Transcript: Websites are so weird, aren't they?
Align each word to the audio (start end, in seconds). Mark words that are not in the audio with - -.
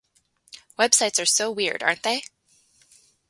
Websites 0.79 1.21
are 1.21 1.27
so 1.27 1.51
weird, 1.51 1.83
aren't 1.83 2.01
they? 2.01 2.23